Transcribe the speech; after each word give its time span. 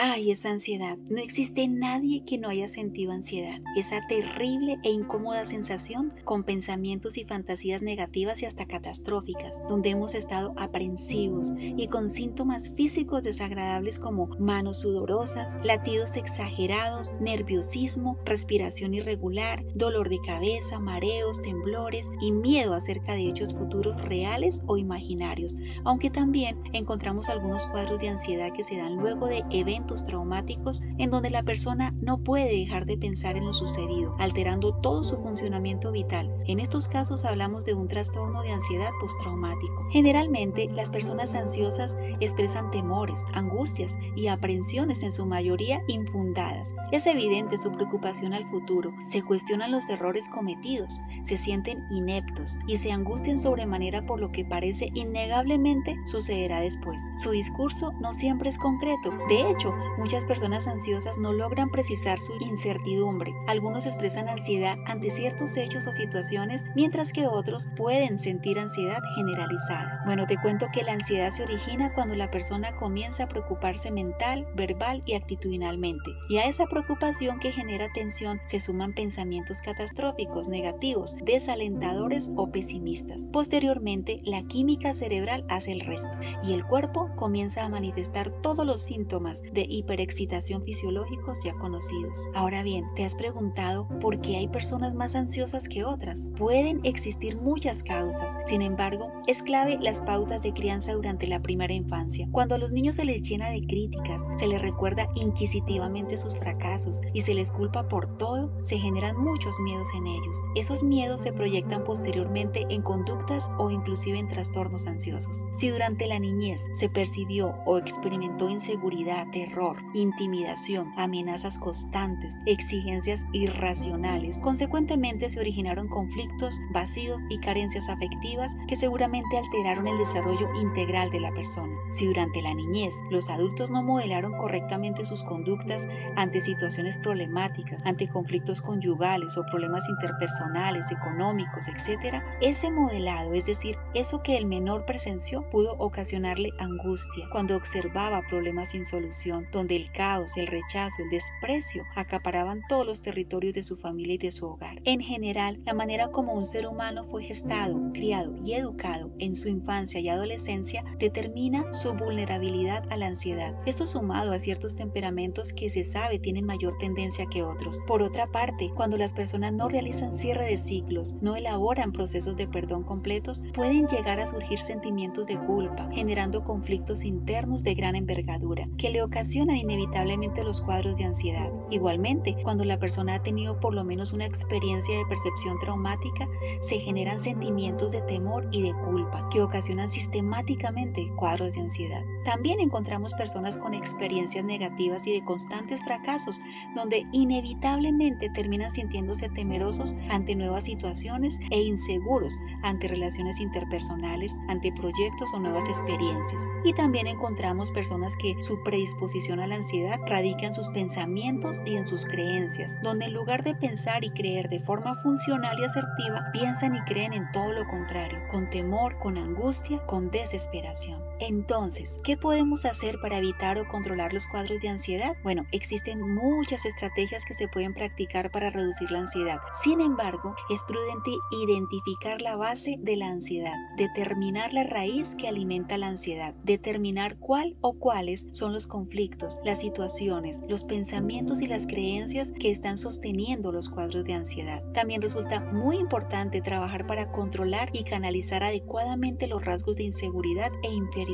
Ay, 0.00 0.30
esa 0.30 0.50
ansiedad. 0.50 0.96
No 1.08 1.18
existe 1.18 1.66
nadie 1.66 2.22
que 2.24 2.38
no 2.38 2.48
haya 2.48 2.68
sentido 2.68 3.10
ansiedad. 3.10 3.60
Esa 3.74 4.00
terrible 4.06 4.78
e 4.84 4.90
incómoda 4.90 5.44
sensación 5.44 6.14
con 6.22 6.44
pensamientos 6.44 7.18
y 7.18 7.24
fantasías 7.24 7.82
negativas 7.82 8.40
y 8.40 8.46
hasta 8.46 8.66
catastróficas, 8.66 9.60
donde 9.68 9.90
hemos 9.90 10.14
estado 10.14 10.54
aprensivos 10.56 11.52
y 11.58 11.88
con 11.88 12.08
síntomas 12.08 12.70
físicos 12.76 13.24
desagradables 13.24 13.98
como 13.98 14.28
manos 14.38 14.82
sudorosas, 14.82 15.58
latidos 15.64 16.16
exagerados, 16.16 17.10
nerviosismo, 17.18 18.18
respiración 18.24 18.94
irregular, 18.94 19.64
dolor 19.74 20.10
de 20.10 20.20
cabeza, 20.24 20.78
mareos, 20.78 21.42
temblores 21.42 22.12
y 22.20 22.30
miedo 22.30 22.74
acerca 22.74 23.14
de 23.14 23.28
hechos 23.28 23.52
futuros 23.52 24.00
reales 24.00 24.62
o 24.66 24.76
imaginarios, 24.76 25.56
aunque 25.82 26.08
también 26.08 26.56
encontramos 26.72 27.28
algunos 27.28 27.66
cuadros 27.66 27.98
de 27.98 28.10
ansiedad 28.10 28.52
que 28.52 28.62
se 28.62 28.76
dan 28.76 28.94
luego 28.94 29.26
de 29.26 29.42
eventos 29.50 29.87
traumáticos 29.96 30.82
en 30.98 31.10
donde 31.10 31.30
la 31.30 31.42
persona 31.42 31.94
no 32.00 32.18
puede 32.18 32.50
dejar 32.50 32.84
de 32.84 32.98
pensar 32.98 33.36
en 33.36 33.44
lo 33.44 33.52
sucedido, 33.52 34.14
alterando 34.18 34.74
todo 34.74 35.04
su 35.04 35.16
funcionamiento 35.16 35.92
vital. 35.92 36.30
En 36.46 36.60
estos 36.60 36.88
casos 36.88 37.24
hablamos 37.24 37.64
de 37.64 37.74
un 37.74 37.88
trastorno 37.88 38.42
de 38.42 38.50
ansiedad 38.50 38.90
postraumático. 39.00 39.86
Generalmente, 39.90 40.68
las 40.70 40.90
personas 40.90 41.34
ansiosas 41.34 41.96
expresan 42.20 42.70
temores, 42.70 43.24
angustias 43.32 43.96
y 44.16 44.28
aprensiones 44.28 45.02
en 45.02 45.12
su 45.12 45.26
mayoría 45.26 45.82
infundadas. 45.88 46.74
Es 46.92 47.06
evidente 47.06 47.56
su 47.56 47.72
preocupación 47.72 48.34
al 48.34 48.44
futuro, 48.44 48.92
se 49.04 49.22
cuestionan 49.22 49.70
los 49.70 49.88
errores 49.88 50.28
cometidos, 50.28 51.00
se 51.22 51.36
sienten 51.36 51.84
ineptos 51.90 52.58
y 52.66 52.76
se 52.78 52.92
angustian 52.92 53.38
sobremanera 53.38 54.04
por 54.06 54.20
lo 54.20 54.30
que 54.32 54.44
parece 54.44 54.90
innegablemente 54.94 55.96
sucederá 56.06 56.60
después. 56.60 57.00
Su 57.16 57.30
discurso 57.30 57.92
no 58.00 58.12
siempre 58.12 58.50
es 58.50 58.58
concreto. 58.58 59.12
De 59.28 59.50
hecho, 59.50 59.74
muchas 59.96 60.24
personas 60.24 60.66
ansiosas 60.66 61.18
no 61.18 61.32
logran 61.32 61.70
precisar 61.70 62.20
su 62.20 62.34
incertidumbre. 62.40 63.34
Algunos 63.46 63.86
expresan 63.86 64.28
ansiedad 64.28 64.76
ante 64.86 65.10
ciertos 65.10 65.56
hechos 65.56 65.86
o 65.86 65.92
situaciones, 65.92 66.64
mientras 66.74 67.12
que 67.12 67.26
otros 67.26 67.68
pueden 67.76 68.18
sentir 68.18 68.58
ansiedad 68.58 69.00
generalizada. 69.14 70.02
Bueno, 70.04 70.26
te 70.26 70.36
cuento 70.36 70.66
que 70.72 70.82
la 70.82 70.92
ansiedad 70.92 71.30
se 71.30 71.42
origina 71.42 71.92
cuando 71.94 72.14
la 72.14 72.30
persona 72.30 72.76
comienza 72.76 73.24
a 73.24 73.28
preocuparse 73.28 73.90
mental, 73.90 74.46
verbal 74.54 75.02
y 75.06 75.14
actitudinalmente. 75.14 76.10
Y 76.28 76.38
a 76.38 76.46
esa 76.46 76.66
preocupación 76.66 77.38
que 77.38 77.52
genera 77.52 77.92
tensión 77.92 78.40
se 78.46 78.60
suman 78.60 78.94
pensamientos 78.94 79.60
catastróficos, 79.62 80.48
negativos, 80.48 81.16
desalentadores 81.24 82.30
o 82.36 82.50
pesimistas. 82.50 83.26
Posteriormente, 83.32 84.20
la 84.24 84.42
química 84.42 84.94
cerebral 84.94 85.44
hace 85.48 85.72
el 85.72 85.80
resto 85.80 86.18
y 86.42 86.52
el 86.52 86.64
cuerpo 86.64 87.10
comienza 87.16 87.64
a 87.64 87.68
manifestar 87.68 88.30
todos 88.42 88.64
los 88.66 88.82
síntomas 88.82 89.42
de 89.52 89.66
hiperexcitación 89.68 90.62
fisiológicos 90.62 91.42
ya 91.44 91.54
conocidos. 91.54 92.26
Ahora 92.34 92.62
bien, 92.62 92.86
¿te 92.96 93.04
has 93.04 93.14
preguntado 93.14 93.86
por 94.00 94.20
qué 94.20 94.36
hay 94.36 94.48
personas 94.48 94.94
más 94.94 95.14
ansiosas 95.14 95.68
que 95.68 95.84
otras? 95.84 96.28
Pueden 96.36 96.80
existir 96.84 97.36
muchas 97.36 97.82
causas, 97.82 98.36
sin 98.46 98.62
embargo, 98.62 99.12
es 99.26 99.42
clave 99.42 99.78
las 99.80 100.02
pautas 100.02 100.42
de 100.42 100.52
crianza 100.52 100.94
durante 100.94 101.26
la 101.26 101.42
primera 101.42 101.74
infancia. 101.74 102.28
Cuando 102.32 102.54
a 102.54 102.58
los 102.58 102.72
niños 102.72 102.96
se 102.96 103.04
les 103.04 103.22
llena 103.22 103.50
de 103.50 103.60
críticas, 103.66 104.24
se 104.38 104.46
les 104.46 104.62
recuerda 104.62 105.08
inquisitivamente 105.14 106.16
sus 106.16 106.38
fracasos 106.38 107.00
y 107.12 107.20
se 107.20 107.34
les 107.34 107.52
culpa 107.52 107.88
por 107.88 108.16
todo, 108.16 108.52
se 108.62 108.78
generan 108.78 109.16
muchos 109.18 109.58
miedos 109.60 109.88
en 109.96 110.06
ellos. 110.06 110.42
Esos 110.54 110.82
miedos 110.82 111.20
se 111.20 111.32
proyectan 111.32 111.84
posteriormente 111.84 112.64
en 112.70 112.82
conductas 112.82 113.50
o 113.58 113.70
inclusive 113.70 114.18
en 114.18 114.28
trastornos 114.28 114.86
ansiosos. 114.86 115.42
Si 115.52 115.68
durante 115.68 116.06
la 116.06 116.18
niñez 116.18 116.68
se 116.72 116.88
percibió 116.88 117.54
o 117.66 117.78
experimentó 117.78 118.48
inseguridad, 118.48 119.26
terror, 119.30 119.57
intimidación, 119.94 120.92
amenazas 120.96 121.58
constantes, 121.58 122.36
exigencias 122.46 123.26
irracionales. 123.32 124.38
Consecuentemente 124.38 125.28
se 125.28 125.40
originaron 125.40 125.88
conflictos, 125.88 126.60
vacíos 126.72 127.22
y 127.28 127.38
carencias 127.38 127.88
afectivas 127.88 128.56
que 128.68 128.76
seguramente 128.76 129.36
alteraron 129.36 129.88
el 129.88 129.98
desarrollo 129.98 130.48
integral 130.54 131.10
de 131.10 131.20
la 131.20 131.32
persona. 131.32 131.74
Si 131.90 132.06
durante 132.06 132.42
la 132.42 132.54
niñez 132.54 132.94
los 133.10 133.30
adultos 133.30 133.70
no 133.70 133.82
modelaron 133.82 134.32
correctamente 134.32 135.04
sus 135.04 135.22
conductas 135.22 135.88
ante 136.16 136.40
situaciones 136.40 136.98
problemáticas, 136.98 137.82
ante 137.84 138.08
conflictos 138.08 138.62
conyugales 138.62 139.36
o 139.36 139.44
problemas 139.44 139.88
interpersonales, 139.88 140.90
económicos, 140.90 141.68
etc., 141.68 142.22
ese 142.40 142.70
modelado, 142.70 143.34
es 143.34 143.46
decir, 143.46 143.76
eso 143.94 144.22
que 144.22 144.36
el 144.36 144.46
menor 144.46 144.84
presenció, 144.84 145.48
pudo 145.50 145.74
ocasionarle 145.78 146.50
angustia 146.58 147.26
cuando 147.32 147.56
observaba 147.56 148.22
problemas 148.28 148.70
sin 148.70 148.84
solución, 148.84 149.47
donde 149.52 149.76
el 149.76 149.90
caos, 149.92 150.36
el 150.36 150.46
rechazo, 150.46 151.02
el 151.02 151.10
desprecio 151.10 151.84
acaparaban 151.94 152.60
todos 152.68 152.86
los 152.86 153.02
territorios 153.02 153.54
de 153.54 153.62
su 153.62 153.76
familia 153.76 154.14
y 154.14 154.18
de 154.18 154.30
su 154.30 154.46
hogar. 154.46 154.80
En 154.84 155.00
general, 155.00 155.60
la 155.64 155.74
manera 155.74 156.08
como 156.08 156.32
un 156.32 156.46
ser 156.46 156.66
humano 156.66 157.04
fue 157.04 157.22
gestado, 157.22 157.92
criado 157.92 158.34
y 158.44 158.54
educado 158.54 159.10
en 159.18 159.36
su 159.36 159.48
infancia 159.48 160.00
y 160.00 160.08
adolescencia 160.08 160.84
determina 160.98 161.72
su 161.72 161.94
vulnerabilidad 161.94 162.84
a 162.90 162.96
la 162.96 163.06
ansiedad. 163.06 163.54
Esto 163.66 163.86
sumado 163.86 164.32
a 164.32 164.40
ciertos 164.40 164.76
temperamentos 164.76 165.52
que 165.52 165.70
se 165.70 165.84
sabe 165.84 166.18
tienen 166.18 166.44
mayor 166.44 166.76
tendencia 166.78 167.26
que 167.26 167.42
otros. 167.42 167.80
Por 167.86 168.02
otra 168.02 168.26
parte, 168.26 168.70
cuando 168.74 168.96
las 168.98 169.12
personas 169.12 169.52
no 169.52 169.68
realizan 169.68 170.12
cierre 170.12 170.44
de 170.46 170.58
ciclos, 170.58 171.14
no 171.20 171.36
elaboran 171.36 171.92
procesos 171.92 172.36
de 172.36 172.48
perdón 172.48 172.84
completos, 172.84 173.42
pueden 173.54 173.86
llegar 173.86 174.20
a 174.20 174.26
surgir 174.26 174.58
sentimientos 174.58 175.26
de 175.26 175.38
culpa, 175.38 175.88
generando 175.92 176.44
conflictos 176.44 177.04
internos 177.04 177.62
de 177.62 177.74
gran 177.74 177.94
envergadura, 177.94 178.68
que 178.76 178.90
le 178.90 179.02
ocasionan 179.02 179.27
inevitablemente 179.34 180.44
los 180.44 180.60
cuadros 180.60 180.96
de 180.96 181.04
ansiedad. 181.04 181.52
Igualmente, 181.70 182.36
cuando 182.42 182.64
la 182.64 182.78
persona 182.78 183.16
ha 183.16 183.22
tenido 183.22 183.60
por 183.60 183.74
lo 183.74 183.84
menos 183.84 184.12
una 184.12 184.24
experiencia 184.24 184.96
de 184.96 185.04
percepción 185.06 185.58
traumática, 185.58 186.28
se 186.60 186.78
generan 186.78 187.20
sentimientos 187.20 187.92
de 187.92 188.02
temor 188.02 188.48
y 188.52 188.62
de 188.62 188.72
culpa 188.84 189.28
que 189.30 189.42
ocasionan 189.42 189.90
sistemáticamente 189.90 191.12
cuadros 191.16 191.52
de 191.52 191.60
ansiedad. 191.60 192.02
También 192.24 192.60
encontramos 192.60 193.12
personas 193.14 193.56
con 193.58 193.74
experiencias 193.74 194.44
negativas 194.44 195.06
y 195.06 195.12
de 195.12 195.24
constantes 195.24 195.82
fracasos, 195.84 196.40
donde 196.74 197.06
inevitablemente 197.12 198.30
terminan 198.30 198.70
sintiéndose 198.70 199.28
temerosos 199.28 199.94
ante 200.08 200.34
nuevas 200.34 200.64
situaciones 200.64 201.38
e 201.50 201.60
inseguros 201.60 202.38
ante 202.62 202.88
relaciones 202.88 203.40
interpersonales, 203.40 204.38
ante 204.48 204.72
proyectos 204.72 205.30
o 205.34 205.38
nuevas 205.38 205.68
experiencias. 205.68 206.48
Y 206.64 206.72
también 206.72 207.06
encontramos 207.06 207.70
personas 207.70 208.16
que 208.16 208.34
su 208.40 208.62
predisposición 208.62 209.17
a 209.18 209.46
la 209.48 209.56
ansiedad 209.56 209.98
radica 210.06 210.46
en 210.46 210.54
sus 210.54 210.68
pensamientos 210.68 211.62
y 211.66 211.74
en 211.74 211.86
sus 211.86 212.06
creencias, 212.06 212.78
donde 212.82 213.06
en 213.06 213.14
lugar 213.14 213.42
de 213.42 213.54
pensar 213.54 214.04
y 214.04 214.10
creer 214.10 214.48
de 214.48 214.60
forma 214.60 214.94
funcional 214.94 215.58
y 215.58 215.64
asertiva, 215.64 216.30
piensan 216.32 216.76
y 216.76 216.80
creen 216.82 217.12
en 217.12 217.30
todo 217.32 217.52
lo 217.52 217.66
contrario, 217.66 218.20
con 218.30 218.48
temor, 218.48 218.96
con 218.98 219.18
angustia, 219.18 219.84
con 219.86 220.10
desesperación. 220.10 221.07
Entonces, 221.20 222.00
¿qué 222.04 222.16
podemos 222.16 222.64
hacer 222.64 223.00
para 223.00 223.18
evitar 223.18 223.58
o 223.58 223.66
controlar 223.66 224.12
los 224.12 224.26
cuadros 224.26 224.60
de 224.60 224.68
ansiedad? 224.68 225.16
Bueno, 225.24 225.46
existen 225.50 226.00
muchas 226.00 226.64
estrategias 226.64 227.24
que 227.24 227.34
se 227.34 227.48
pueden 227.48 227.74
practicar 227.74 228.30
para 228.30 228.50
reducir 228.50 228.90
la 228.92 229.00
ansiedad. 229.00 229.38
Sin 229.62 229.80
embargo, 229.80 230.36
es 230.48 230.62
prudente 230.62 231.10
identificar 231.42 232.22
la 232.22 232.36
base 232.36 232.76
de 232.78 232.96
la 232.96 233.08
ansiedad, 233.08 233.54
determinar 233.76 234.52
la 234.52 234.62
raíz 234.62 235.16
que 235.16 235.26
alimenta 235.26 235.76
la 235.76 235.88
ansiedad, 235.88 236.34
determinar 236.44 237.18
cuál 237.18 237.56
o 237.62 237.72
cuáles 237.78 238.28
son 238.30 238.52
los 238.52 238.66
conflictos, 238.68 239.40
las 239.44 239.58
situaciones, 239.58 240.42
los 240.48 240.64
pensamientos 240.64 241.42
y 241.42 241.48
las 241.48 241.66
creencias 241.66 242.32
que 242.32 242.50
están 242.50 242.76
sosteniendo 242.76 243.50
los 243.50 243.70
cuadros 243.70 244.04
de 244.04 244.14
ansiedad. 244.14 244.62
También 244.72 245.02
resulta 245.02 245.40
muy 245.40 245.78
importante 245.78 246.40
trabajar 246.40 246.86
para 246.86 247.10
controlar 247.10 247.70
y 247.72 247.82
canalizar 247.82 248.44
adecuadamente 248.44 249.26
los 249.26 249.44
rasgos 249.44 249.76
de 249.76 249.82
inseguridad 249.82 250.52
e 250.62 250.70
inferioridad 250.70 251.07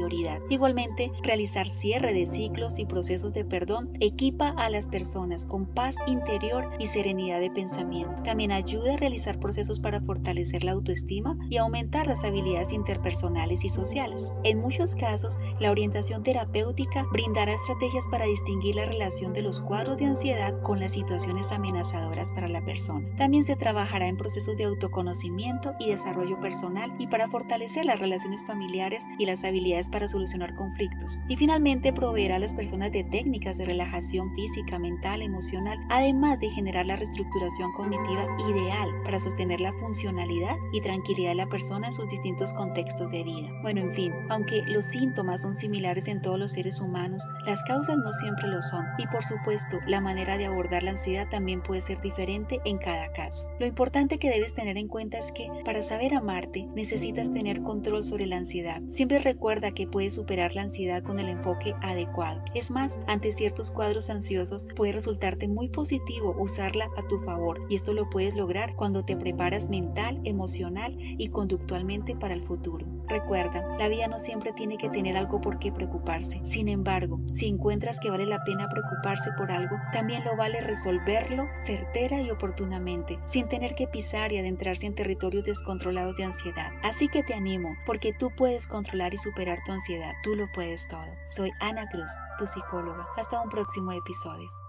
Igualmente, 0.51 1.13
realizar 1.23 1.69
cierre 1.69 2.13
de 2.13 2.27
ciclos 2.27 2.79
y 2.79 2.87
procesos 2.87 3.33
de 3.33 3.45
perdón 3.45 3.91
equipa 4.01 4.49
a 4.49 4.69
las 4.71 4.89
personas 4.89 5.47
con 5.47 5.67
paz 5.67 5.97
interior 6.07 6.71
y 6.79 6.87
serenidad 6.87 7.41
de 7.41 7.51
pensamiento. 7.51 8.23
También 8.23 8.53
ayuda 8.53 8.95
a 8.95 8.97
realizar 8.97 9.39
procesos 9.39 9.81
para 9.81 10.01
fortalecer 10.01 10.65
la 10.65 10.73
autoestima 10.73 11.39
y 11.51 11.59
aumentar 11.59 12.07
las 12.07 12.25
habilidades 12.25 12.73
interpersonales 12.73 13.65
y 13.65 13.69
sociales. 13.69 14.33
En 14.43 14.61
muchos 14.61 14.97
casos, 14.97 15.39
la 15.61 15.71
orientación 15.71 16.23
terapéutica 16.23 17.07
brindará 17.13 17.53
estrategias 17.53 18.07
para 18.11 18.27
distinguir 18.27 18.77
la 18.77 18.87
relación 18.87 19.33
de 19.33 19.43
los 19.43 19.61
cuadros 19.61 19.97
de 19.99 20.07
ansiedad 20.07 20.61
con 20.63 20.81
las 20.81 20.93
situaciones 20.93 21.53
amenazadoras 21.53 22.33
para 22.33 22.49
la 22.49 22.65
persona. 22.65 23.09
También 23.17 23.45
se 23.45 23.57
trabajará 23.57 24.09
en 24.09 24.17
procesos 24.17 24.57
de 24.57 24.65
autoconocimiento 24.65 25.75
y 25.79 25.91
desarrollo 25.91 26.41
personal 26.41 26.95
y 26.99 27.07
para 27.07 27.29
fortalecer 27.29 27.85
las 27.85 28.01
relaciones 28.01 28.45
familiares 28.45 29.05
y 29.19 29.27
las 29.27 29.45
habilidades 29.45 29.84
para 29.91 30.09
solucionar 30.09 30.55
conflictos. 30.55 31.19
Y 31.29 31.37
finalmente 31.37 31.93
proveerá 31.93 32.37
a 32.37 32.39
las 32.39 32.53
personas 32.53 32.93
de 32.93 33.05
técnicas 33.05 33.59
de 33.59 33.65
relajación 33.65 34.35
física, 34.35 34.79
mental, 34.79 35.23
emocional, 35.23 35.79
además 35.91 36.41
de 36.41 36.51
generar 36.51 36.87
la 36.87 36.97
reestructuración 36.97 37.73
cognitiva 37.73 38.27
ideal 38.49 38.89
para 39.05 39.19
sostener 39.19 39.61
la 39.61 39.73
funcionalidad 39.73 40.57
y 40.73 40.81
tranquilidad 40.81 41.31
de 41.31 41.37
la 41.37 41.49
persona 41.49 41.89
en 41.89 41.93
sus 41.93 42.09
distintos 42.09 42.53
contextos 42.53 43.11
de 43.11 43.25
vida. 43.25 43.49
Bueno, 43.63 43.81
en 43.81 43.93
fin, 43.93 44.13
aunque 44.29 44.63
los 44.67 44.85
síntomas 44.85 45.43
son 45.43 45.55
similares 45.55 46.09
en 46.09 46.23
todos 46.23 46.39
los 46.39 46.53
seres 46.53 46.81
humanos, 46.81 47.27
las 47.47 47.63
causas 47.65 47.97
no 47.97 48.13
siempre 48.13 48.49
lo 48.49 48.63
son. 48.63 48.85
Y 48.99 49.07
por 49.07 49.25
supuesto, 49.25 49.79
la 49.87 50.01
manera 50.01 50.39
de 50.39 50.47
abordar 50.47 50.83
la 50.83 50.93
ansiedad 50.93 51.29
también 51.29 51.63
puede 51.63 51.81
ser 51.81 52.01
diferente 52.01 52.61
en 52.65 52.79
cada 52.79 53.13
caso. 53.13 53.49
Lo 53.59 53.67
importante 53.67 54.19
que 54.19 54.31
debes 54.31 54.55
tener 54.55 54.79
en 54.79 54.89
cuenta 54.89 55.19
es 55.19 55.33
que 55.33 55.51
para 55.65 55.83
saber 55.83 56.15
amarte 56.15 56.67
necesitas 56.75 57.33
tener 57.33 57.63
control 57.63 58.05
sobre 58.05 58.27
la 58.27 58.37
ansiedad. 58.37 58.83
Siempre 58.91 59.19
recuerda 59.19 59.73
que 59.75 59.87
puedes 59.87 60.15
superar 60.15 60.55
la 60.55 60.63
ansiedad 60.63 61.03
con 61.03 61.19
el 61.19 61.29
enfoque 61.29 61.75
adecuado. 61.83 62.43
Es 62.55 62.71
más, 62.71 63.01
ante 63.07 63.33
ciertos 63.33 63.71
cuadros 63.71 64.11
ansiosos 64.11 64.67
puede 64.75 64.93
resultarte 64.93 65.49
muy 65.49 65.69
positivo 65.69 66.35
usarla 66.39 66.89
a 66.97 67.07
tu 67.09 67.21
favor 67.21 67.67
y 67.69 67.75
esto 67.75 67.93
lo 67.93 68.09
puedes 68.09 68.35
lograr 68.35 68.75
cuando 68.77 69.05
te 69.05 69.17
preparas 69.17 69.69
mental, 69.69 70.21
emocional 70.25 70.97
y 70.99 71.29
conductualmente 71.29 72.15
para 72.17 72.35
el 72.35 72.43
futuro. 72.43 72.87
Recuerda, 73.09 73.63
la 73.79 73.89
vida 73.89 74.09
no 74.09 74.19
siempre 74.19 74.53
tiene 74.53 74.79
que 74.79 74.89
tener 74.89 75.17
algo 75.17 75.41
por 75.41 75.59
qué 75.59 75.71
preocuparse. 75.71 76.41
Sin 76.45 76.69
embargo, 76.69 77.21
si 77.33 77.49
encuentras 77.49 78.01
que 78.01 78.11
vale 78.11 78.27
la 78.27 78.43
pena 78.45 78.69
preocuparse 78.69 79.31
por 79.37 79.53
algo, 79.53 79.77
también 79.93 80.25
lo 80.25 80.37
vale 80.37 80.61
resolverlo 80.61 81.47
certera 81.59 82.21
y 82.21 82.31
oportunamente, 82.31 83.19
sin 83.27 83.49
tener 83.49 83.75
que 83.75 83.87
pisar 83.87 84.33
y 84.33 84.39
adentrarse 84.39 84.87
en 84.87 84.95
territorios 84.95 85.45
descontrolados 85.45 86.17
de 86.17 86.25
ansiedad. 86.25 86.73
Así 86.83 87.09
que 87.09 87.23
te 87.23 87.35
animo, 87.35 87.77
porque 87.87 88.13
tú 88.13 88.31
puedes 88.35 88.67
controlar 88.67 89.13
y 89.15 89.19
superar 89.19 89.59
tu 89.65 89.73
ansiedad. 89.73 90.13
Tú 90.23 90.35
lo 90.35 90.51
puedes 90.53 90.89
todo. 90.89 91.05
Soy 91.29 91.51
Ana 91.61 91.87
Cruz, 91.89 92.11
tu 92.39 92.47
psicóloga. 92.47 93.07
Hasta 93.17 93.41
un 93.41 93.51
próximo 93.51 93.93
episodio. 93.93 94.64